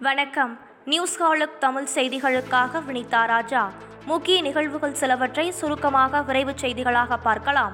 [0.00, 0.58] வணக்கம்.
[0.84, 3.70] நியூஸ் ஹாலுக் தமிழ் செய்திகளுக்காக வினிதா ராஜா.
[4.04, 7.72] முக்கிய நிகழ்வுகள் சிலவற்றை சுருக்கமாக விரைவுச் செய்திகளாக பார்க்கலாம்.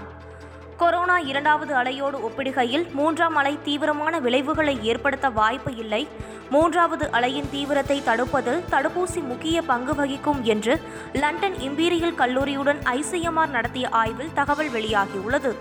[0.76, 6.08] கொரோனா இரண்டாவது அலையோடு ஒப்பிடுகையில் மூன்றாம் அலை தீவிரமான விளைவுகளை ஏற்படுத்த வாய்ப்பு இல்லை.
[6.50, 10.80] மூன்றாவது அலையின் தீவிரத்தை தடுப்பதில் தடுப்பூசி முக்கிய பங்கு வகிக்கும் என்று
[11.12, 15.54] லண்டன் இம்பீரியல் கல்லூரியுடன் ஐசிஎம்ஆர் நடத்திய ஆய்வில் தகவல் வெளியாகியுள்ளது.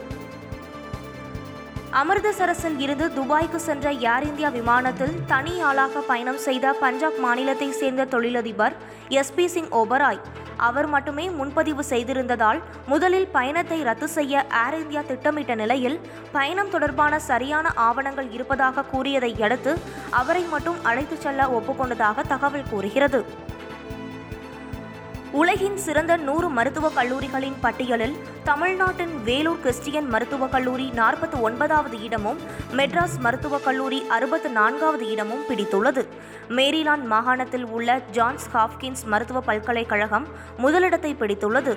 [2.00, 8.76] அமிர்தசரஸில் இருந்து துபாய்க்கு சென்ற ஏர் இந்தியா விமானத்தில் தனி ஆளாக பயணம் செய்த பஞ்சாப் மாநிலத்தை சேர்ந்த தொழிலதிபர்
[9.20, 10.20] எஸ்பி சிங் ஓபராய்.
[10.58, 16.00] அவர் மட்டுமே முன்பதிவு செய்திருந்ததால் முதலில் பயணத்தை ரத்து செய்ய ஏர் இந்தியா திட்டமிட்ட நிலையில்
[16.32, 19.74] பயணம் தொடர்பான சரியான ஆவணங்கள் இருப்பதாக கூறியதை அடுத்து
[20.10, 23.22] அவரை மட்டும் அழைத்துச் செல்ல ஒப்புக்கொண்டதாக தகவல் கூறுகிறது.
[25.40, 32.40] உலகின் சிறந்த நூறு மருத்துவக் கல்லூரிகளின் பட்டியலில் தமிழ்நாட்டின் வேலூர் கிறிஸ்டியன் மருத்துவக் கல்லூரி நாற்பத்தி ஒன்பதாவது இடமும்
[32.72, 36.04] மெட்ராஸ் மருத்துவக் கல்லூரி அறுபத்து நான்காவது இடமும் பிடித்துள்ளது.
[36.50, 41.76] மேரிலாந்து மாகாணத்தில் உள்ள ஜான்ஸ் ஹாப்கின்ஸ் மருத்துவ பல்கலைக்கழகம் முதலிடத்தை பிடித்துள்ளது.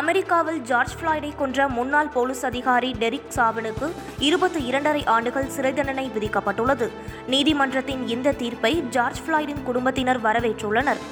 [0.00, 3.86] அமெரிக்காவில் ஜார்ஜ் ஃபிளாய்டை கொன்ற முன்னாள் போலீஸ் அதிகாரி டெரிக் சாவனுக்கு
[4.18, 6.88] இருபத்தி இரண்டரை ஆண்டுகள் சிறை தண்டனை விதிக்கப்பட்டுள்ளது.
[7.26, 11.02] நீதிமன்றத்தின் இந்த தீர்ப்பை ஜார்ஜ் ஃபிளாய்டின் குடும்பத்தினர் வரவேற்றுள்ளனர்.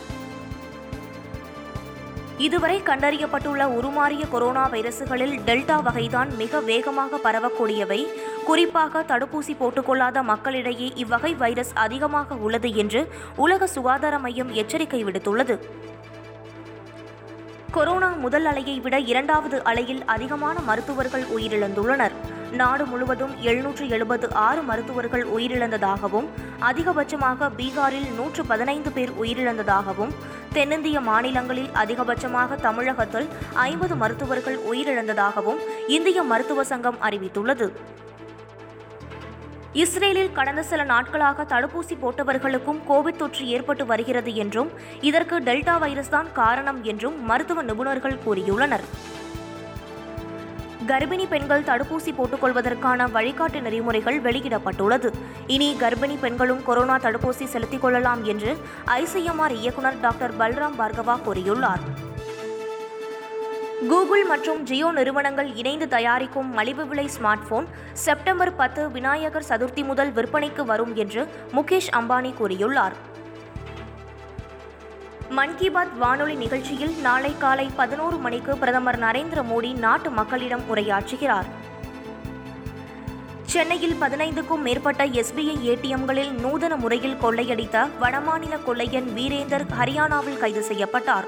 [2.46, 7.98] இதுவரை கண்டறியப்பட்டுள்ள உருமாறிய கொரோனா வைரசுகளில் டெல்டா வகைதான் மிக வேகமாக பரவக்கூடியவை.
[8.44, 13.02] குறிப்பாக தடுப்பூசி போட்டுக்கொள்ளாத மக்களிடையே இவ்வகை வைரஸ் அதிகமாக உள்ளது என்று
[13.36, 15.56] உலக சுகாதார மையம் எச்சரிக்கை விடுத்துள்ளது.
[17.70, 22.16] கொரோனா முதல் அலையை விட இரண்டாவது அலையில் அதிகமான மருத்துவர்கள் உயிரிழந்துள்ளனர்.
[22.52, 26.28] நாடு முழுவதும் எழுநூற்று எழுபது ஆறு மருத்துவர்கள் உயிரிழந்ததாகவும்
[26.68, 30.12] அதிகபட்சமாக பீகாரில் நூற்று பதினைந்து பேர் உயிரிழந்ததாகவும்
[30.58, 33.28] தென்னிந்திய மாநிலங்களில் அதிகபட்சமாக தமிழகத்தில்
[33.66, 35.60] ஐம்பது மருத்துவர்கள் உயிரிழந்ததாகவும்
[35.96, 37.66] இந்திய மருத்துவ சங்கம் அறிவித்துள்ளது.
[39.82, 44.70] இஸ்ரேலில் கடந்த சில நாட்களாக தடுப்பூசி போட்டவர்களுக்கும் கோவிட் தொற்று ஏற்பட்டு வருகிறது என்றும்
[45.08, 48.84] இதற்கு டெல்டா வைரஸ் தான் காரணம் என்றும் மருத்துவ நிபுணர்கள் கூறியுள்ளனர்.
[50.88, 55.08] கர்ப்பிணி பெண்கள் தடுப்பூசி போட்டுக்கொள்வதற்கான வழிகாட்டு நெறிமுறைகள் வெளியிடப்பட்டுள்ளது.
[55.46, 58.56] இனி கர்ப்பிணி பெண்களும் கொரோனா தடுப்பூசி செலுத்திக் கொள்ளலாம் என்று
[58.86, 61.84] ஐசிஎம்ஆர் இயக்குநர் டாக்டர் பல்ராம் பார்கவா கூறியுள்ளார்.
[63.88, 70.12] கூகுள் மற்றும் ஜியோ நிறுவனங்கள் இணைந்து தயாரிக்கும் மலிவு விலை ஸ்மார்ட் போன் செப்டம்பர் பத்து விநாயகர் சதுர்த்தி முதல்
[70.12, 72.96] விற்பனைக்கு வரும் என்று முகேஷ் அம்பானி கூறியுள்ளார்.
[75.30, 81.48] மன் கி பாத் வானொலி நிகழ்ச்சியில் நாளை காலை பதினோரு மணிக்கு பிரதமர் நரேந்திர மோடி நாட்டு மக்களிடம் உரையாற்றுகிறார்.
[83.42, 91.24] சென்னையில் பதினைந்துக்கும் மேற்பட்ட எஸ்பிஐ ஏடிஎம்களில் நூதன முறையில் கொள்ளையடித்த வடமாநில கொள்ளையன் வீரேந்தர் ஹரியானாவில் கைது செய்யப்பட்டார்.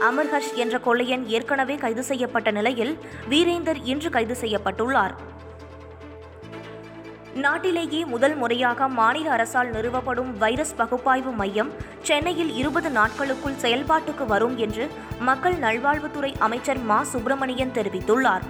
[0.00, 2.98] அமர்ஹர்ஷ் என்ற கொள்ளையன் ஏற்கனவே கைது செய்யப்பட்ட நிலையில்
[3.30, 5.14] வீரேந்தர் இன்று கைது செய்யப்பட்டுள்ளார்.
[7.34, 11.70] நாட்டிலேயே முதல் முறையாக மாநில அரசால் நிறுவப்படும் வைரஸ் பகுப்பாய்வு மையம்
[12.02, 17.02] சென்னையில் இருபது நாட்களுக்குள் செயல்பாட்டுக்கு வரும் என்று மக்கள் நல்வாழ்வுத்துறை அமைச்சர் மா.
[17.02, 18.40] சுப்பிரமணியன் தெரிவித்துள்ளார்.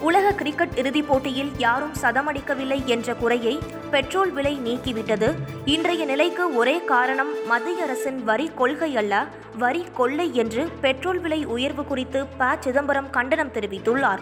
[0.00, 3.58] உலக கிரிக்கெட் இறுதிப் போட்டியில் யாரும் சதமடிக்கவில்லை என்ற குறையை
[3.90, 5.34] பெட்ரோல் விலை நீக்கிவிட்டது.
[5.64, 9.26] இன்றைய நிலைக்கு ஒரே காரணம் மத்திய அரசின் வரி கொள்கை அல்ல
[9.58, 12.56] வரி கொள்ளை என்று பெட்ரோல் விலை உயர்வு குறித்து ப.
[12.60, 14.18] சிதம்பரம் கண்டனம் தெரிவித்துள்ளார்.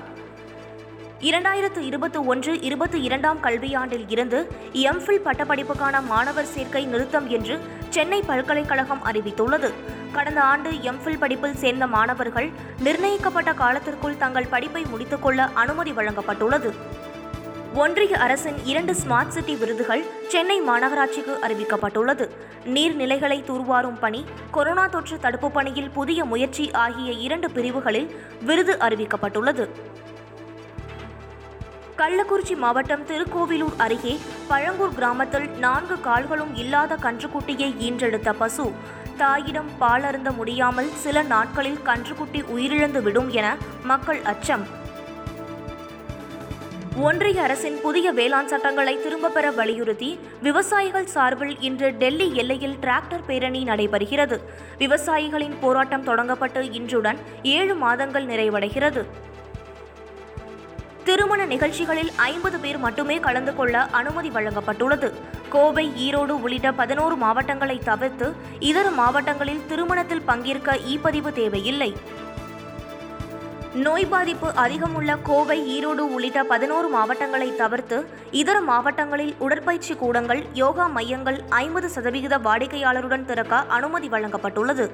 [1.29, 4.39] இரண்டாயிரத்து இருபத்தி ஒன்று இருபத்தி இரண்டாம் கல்வியாண்டில் இருந்து
[4.73, 9.71] எம்ஃபில் பட்டப்படிப்புக்கான மாணவர் சேர்க்கை நிறுத்தம் என்று சென்னை பல்கலைக்கழகம் அறிவித்துள்ளது.
[10.13, 16.73] கடந்த ஆண்டு எம்ஃபில் படிப்பில் சேர்ந்த மாணவர்கள் நிர்ணயிக்கப்பட்ட காலத்திற்குள் தங்கள் படிப்பை முடித்துக்கொள்ள அனுமதி வழங்கப்பட்டுள்ளது.
[17.75, 22.29] ஒன்றிய அரசின் இரண்டு ஸ்மார்ட் சிட்டி விருதுகள் சென்னை மாநகராட்சிக்கு அறிவிக்கப்பட்டுள்ளது.
[22.65, 29.69] நீர்நிலைகளை தூர்வாரும் பணி கொரோனா தொற்று தடுப்பு பணியில் புதிய முயற்சி ஆகிய இரண்டு பிரிவுகளில் விருது அறிவிக்கப்பட்டுள்ளது.
[32.01, 34.19] கள்ளக்குறிச்சி மாவட்டம் திருக்கோவிலூர் அருகே
[34.51, 38.73] பழங்கூர் கிராமத்தில் நான்கு கால்களும் இல்லாத கன்றுக்குட்டியை ஈன்றெடுத்த பசு.
[39.17, 44.67] தாயிடம் பாலருந்த முடியாமல் சில நாட்களில் கன்றுக்குட்டி உயிரிழந்து விடும் என மக்கள் அச்சம்.
[46.97, 53.65] ஒன்றிய அரசின் புதிய வேளாண் சட்டங்களை திரும்பப் பெற வலியுறுத்தி விவசாயிகள் சார்பில் இன்று டெல்லி எல்லையில் டிராக்டர் பேரணி
[53.65, 54.39] நடைபெறுகிறது.
[54.79, 59.05] விவசாயிகளின் போராட்டம் தொடங்கப்பட்டு இன்றுடன் ஏழு மாதங்கள் நிறைவடைகிறது.
[61.05, 65.09] திருமண நிகழ்ச்சிகளில் ஐம்பது பேர் மட்டுமே கலந்து கொள்ள அனுமதி வழங்கப்பட்டுள்ளது.
[65.49, 71.97] கோவை ஈரோடு உள்ளிட்ட பதினோரு மாவட்டங்களை தவிர்த்து இதர மாவட்டங்களில் திருமணத்தில் பங்கேற்க இ பதிவு தேவையில்லை.
[73.75, 77.99] நோய் பாதிப்பு அதிகமுள்ள கோவை ஈரோடு உள்ளிட்ட பதினோரு மாவட்டங்களை தவிர்த்து
[78.31, 84.87] இதர மாவட்டங்களில் உடற்பயிற்சி கூடங்கள் யோகா மையங்கள் ஐம்பது சதவிகித வாடிக்கையாளருடன் திறக்க அனுமதி வழங்கப்பட்டுள்ளது.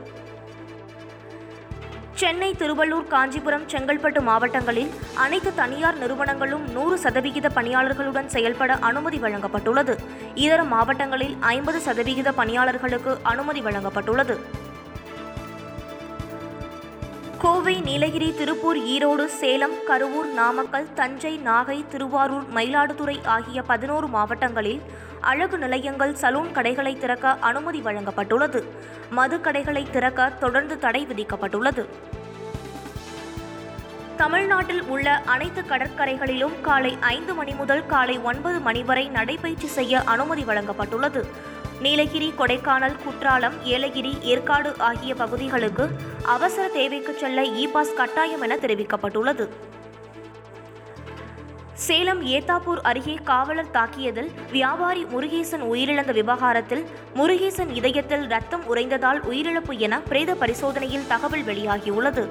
[2.21, 9.95] சென்னை திருவள்ளூர் காஞ்சிபுரம் செங்கல்பட்டு மாவட்டங்களில் அனைத்து தனியார் நிறுவனங்களும் நூறு சதவிகித பணியாளர்களுடன் செயல்பட அனுமதி வழங்கப்பட்டுள்ளது.
[10.35, 14.37] இதர மாவட்டங்களில் ஐம்பது சதவிகித பணியாளர்களுக்கு அனுமதி வழங்கப்பட்டுள்ளது.
[17.47, 24.81] கோவை நீலகிரி திருப்பூர் ஈரோடு சேலம் கருவூர் நாமக்கல் தஞ்சை நாகை திருவாரூர் மயிலாடுதுறை ஆகிய பதினோரு மாவட்டங்களில்
[25.21, 28.63] அழகு நிலையங்கள் சலூன் கடைகளை திறக்க அனுமதி வழங்கப்பட்டுள்ளது.
[29.11, 31.87] மது கடைகளை திறக்க தொடர்ந்து தடை விதிக்கப்பட்டுள்ளது.
[34.17, 40.43] தமிழ்நாட்டில் உள்ள அனைத்து கடற்கரைகளிலும் காலை ஐந்து மணி முதல் காலை ஒன்பது மணி வரை நடைபயிற்சி செய்ய அனுமதி
[40.43, 41.23] வழங்கப்பட்டுள்ளது.
[41.81, 45.89] நீலகிரி கொடைக்கானல் குற்றாலம் ஏலகிரி ஏற்காடு ஆகிய பகுதிகளுக்கு
[46.23, 49.47] அவசர தேவைக்கு செல்ல இ பாஸ் கட்டாயம் என தெரிவிக்கப்பட்டுள்ளது.
[51.87, 56.85] சேலம் ஏத்தாப்பூர் அருகே காவலர் தாக்கியதில் வியாபாரி முருகேசன் உயிரிழந்த விவகாரத்தில்
[57.15, 62.25] முருகேசன் இதயத்தில் ரத்தம் உறைந்ததால் உயிரிழப்பு என பிரேத பரிசோதனையில் தகவல் வெளியாகியுள்ளது.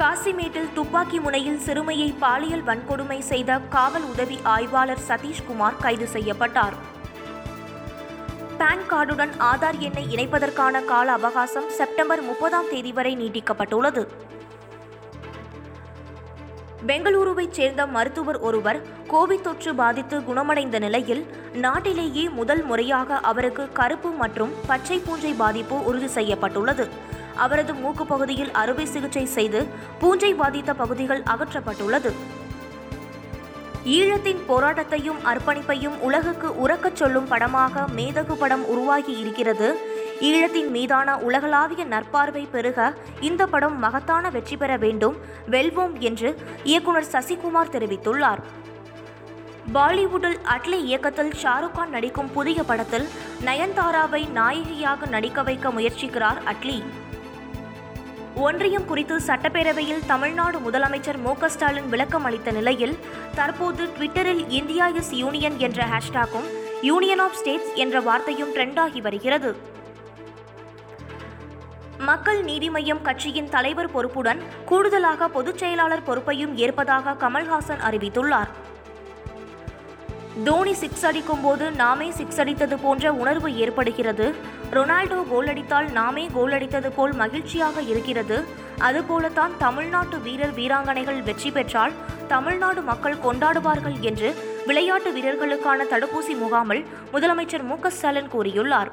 [0.00, 6.76] காசிமேட்டில் துப்பாக்கி முனையில் சிறுமியை பாலியல் வன்கொடுமை செய்த காவல் உதவி ஆய்வாளர் சதீஷ்குமார் கைது செய்யப்பட்டார்.
[8.60, 14.04] பான் கார்டுடன் ஆதார் எண்ணை இணைப்பதற்கான கால அவகாசம் செப்டம்பர் முப்பதாம் தேதி வரை நீட்டிக்கப்பட்டுள்ளது.
[16.86, 18.80] பெங்களூருவைச் சேர்ந்த மருத்துவர் ஒருவர்
[19.12, 21.26] கோவிட் தொற்று பாதித்து குணமடைந்த நிலையில்
[21.66, 27.16] நாட்டிலேயே முதல் முறையாக அவருக்கு கருப்பு மற்றும் பச்சை பூஞ்சை பாதிப்பு உறுதி செய்யப்பட்டுள்ளது.
[27.44, 29.60] அவரது மூக்கு பகுதியில் அறுவை சிகிச்சை செய்து
[30.00, 32.12] பூஞ்சை பாதித்த பகுதிகள் அகற்றப்பட்டுள்ளது.
[33.96, 39.68] ஈழத்தின் போராட்டத்தையும் அர்ப்பணிப்பையும் உலகுக்கு உறக்கச் சொல்லும் படமாக மேதகு படம் உருவாகி இருக்கிறது.
[40.28, 42.78] ஈழத்தின் மீதான உலகளாவிய நற்பார்வை பெருக
[43.20, 45.16] இந்த படம் மகத்தான வெற்றி பெற வேண்டும்
[45.50, 46.30] வெல்வோம் என்று
[46.64, 48.42] இயக்குனர் சசிகுமார் தெரிவித்துள்ளார்.
[49.72, 53.06] பாலிவுட்டில் அட்லி இயக்கத்தில் ஷாருக் கான் நடிக்கும் புதிய படத்தில்
[53.44, 56.78] நயன்தாராவை நாயகியாக நடிக்க வைக்க முயற்சிக்கிறார் அட்லி.
[58.46, 62.98] ஒன்றியம் குறித்து சட்டப்பேரவையில் தமிழ்நாடு முதலமைச்சர் மு ஸ்டாலின் விளக்கம் அளித்த நிலையில்
[63.34, 66.46] தற்போது ட்விட்டரில் இந்தியா இஸ் யூனியன் என்ற ஹேஷ்டாகும்
[66.82, 69.50] யூனியன் ஆஃப் ஸ்டேட்ஸ் என்ற வார்த்தையும் ட்ரெண்டாகி வருகிறது.
[72.10, 78.52] மக்கள் நீதி மய்யம் கட்சியின் தலைவர் பொறுப்புடன் கூடுதலாக பொதுச் செயலாளர் பொறுப்பையும் ஏற்பதாக கமல்ஹாசன் அறிவித்துள்ளார்.
[80.44, 84.26] தோனி சிக்ஸ் அடிக்கும் போது நாமே சிக்ஸ் அடித்தது போன்ற உணர்வு ஏற்படுகிறது.
[84.72, 88.44] ரொனால்டோ கோல் அடித்தால் நாமே கோல் அடித்தது போல் மகிழ்ச்சியாக இருக்கிறது.
[88.78, 91.92] அதுபோலத்தான் தமிழ்நாட்டு வீரர் வீராங்கனைகள் வெற்றி பெற்றால்
[92.26, 94.34] தமிழ்நாடு மக்கள் கொண்டாடுவார்கள் என்று
[94.66, 98.90] விளையாட்டு வீரர்களுக்கான தடுப்பூசி முகாமில் முதலமைச்சர் மு ஸ்டாலின் கூறியுள்ளார்.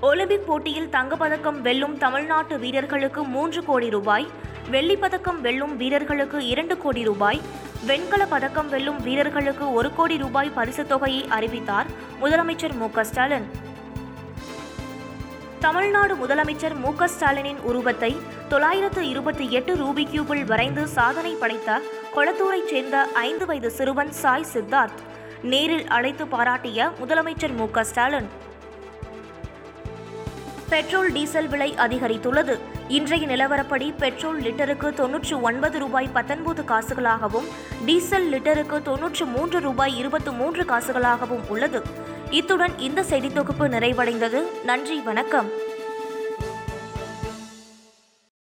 [0.00, 4.26] ஒலிம்பிக் போட்டியில் தங்கப்பதக்கம் வெல்லும் தமிழ்நாட்டு வீரர்களுக்கு மூன்று கோடி ரூபாய்
[4.70, 7.40] வெள்ளிப்பதக்கம் வெல்லும் வீரர்களுக்கு இரண்டு கோடி ரூபாய்
[7.86, 11.86] வெண்கல பதக்கம் வெல்லும் வீரர்களுக்கு ஒரு கோடி ரூபாய் பரிசுத் தொகையை அறிவித்தார்
[12.22, 13.50] முதலமைச்சர் மு ஸ்டாலின்.
[15.60, 18.16] தமிழ்நாடு முதலமைச்சர் மு ஸ்டாலினின் உருவத்தை
[18.48, 21.80] தொள்ளாயிரத்து இருபத்தி எட்டு ரூபி கியூபில் வரைந்து சாதனை படைத்த
[22.16, 24.98] கொளத்தூரைச் சேர்ந்த ஐந்து வயது சிறுவன் சாய் சித்தார்த்
[25.42, 28.28] நேரில் அழைத்து பாராட்டிய முதலமைச்சர் மு ஸ்டாலின்.
[30.68, 32.58] பெட்ரோல் டீசல் விலை அதிகரித்துள்ளது.
[32.96, 37.48] இன்றைய நிலவரப்படி பெட்ரோல் லிட்டருக்கு தொன்னூற்று ஒன்பது ரூபாய் பத்தொன்பது காசுகளாகவும்
[37.86, 41.82] டீசல் லிட்டருக்கு தொன்னூற்று மூன்று ரூபாய் இருபத்து மூன்று காசுகளாகவும் உள்ளது.
[42.30, 44.42] இத்துடன் இந்த செய்தி தொகுப்பு நிறைவடைந்தது.
[44.64, 45.50] நன்றி வணக்கம்.